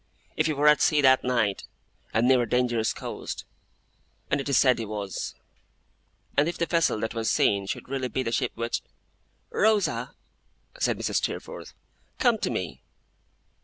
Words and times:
If 0.35 0.47
he 0.47 0.53
were 0.53 0.67
at 0.67 0.81
sea 0.81 0.99
that 1.01 1.23
night, 1.23 1.65
and 2.11 2.27
near 2.27 2.41
a 2.41 2.49
dangerous 2.49 2.91
coast, 2.91 3.45
as 4.31 4.39
it 4.39 4.49
is 4.49 4.57
said 4.57 4.79
he 4.79 4.85
was; 4.87 5.35
and 6.35 6.49
if 6.49 6.57
the 6.57 6.65
vessel 6.65 6.99
that 7.01 7.13
was 7.13 7.29
seen 7.29 7.67
should 7.67 7.87
really 7.87 8.07
be 8.07 8.23
the 8.23 8.31
ship 8.31 8.53
which' 8.55 8.81
'Rosa!' 9.51 10.15
said 10.79 10.97
Mrs. 10.97 11.17
Steerforth, 11.17 11.75
'come 12.17 12.39
to 12.39 12.49
me! 12.49 12.81